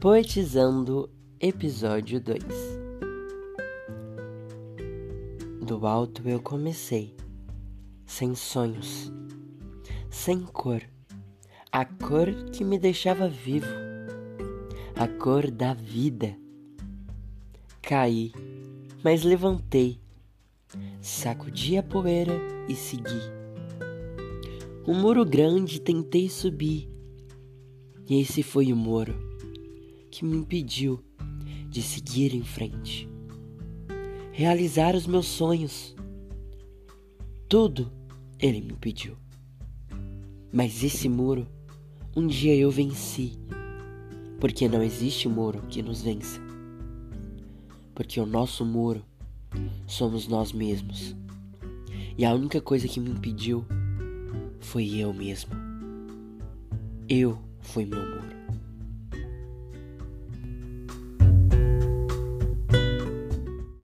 Poetizando, 0.00 1.10
episódio 1.38 2.18
2 2.22 2.42
Do 5.60 5.86
alto 5.86 6.26
eu 6.26 6.40
comecei, 6.40 7.14
sem 8.06 8.34
sonhos, 8.34 9.12
sem 10.08 10.40
cor, 10.40 10.82
a 11.70 11.84
cor 11.84 12.32
que 12.50 12.64
me 12.64 12.78
deixava 12.78 13.28
vivo, 13.28 13.66
a 14.96 15.06
cor 15.06 15.50
da 15.50 15.74
vida. 15.74 16.34
Caí, 17.82 18.32
mas 19.04 19.22
levantei, 19.22 20.00
sacudi 21.02 21.76
a 21.76 21.82
poeira 21.82 22.40
e 22.70 22.74
segui. 22.74 23.20
Um 24.88 24.94
muro 24.94 25.26
grande 25.26 25.78
tentei 25.78 26.30
subir, 26.30 26.88
e 28.08 28.18
esse 28.18 28.42
foi 28.42 28.72
o 28.72 28.76
muro 28.76 29.28
que 30.10 30.24
me 30.24 30.36
impediu 30.36 31.02
de 31.68 31.82
seguir 31.82 32.34
em 32.34 32.42
frente, 32.42 33.08
realizar 34.32 34.94
os 34.94 35.06
meus 35.06 35.26
sonhos. 35.26 35.94
Tudo 37.48 37.92
ele 38.38 38.60
me 38.60 38.72
impediu. 38.72 39.16
Mas 40.52 40.82
esse 40.82 41.08
muro, 41.08 41.46
um 42.16 42.26
dia 42.26 42.54
eu 42.56 42.70
venci, 42.70 43.38
porque 44.40 44.68
não 44.68 44.82
existe 44.82 45.28
muro 45.28 45.62
que 45.68 45.82
nos 45.82 46.02
vença. 46.02 46.40
Porque 47.94 48.20
o 48.20 48.26
nosso 48.26 48.64
muro 48.64 49.04
somos 49.86 50.26
nós 50.26 50.52
mesmos. 50.52 51.14
E 52.18 52.24
a 52.24 52.34
única 52.34 52.60
coisa 52.60 52.88
que 52.88 52.98
me 52.98 53.10
impediu 53.10 53.64
foi 54.58 54.96
eu 54.96 55.12
mesmo. 55.14 55.52
Eu 57.08 57.38
fui 57.60 57.84
meu 57.84 58.00
muro. 58.00 58.59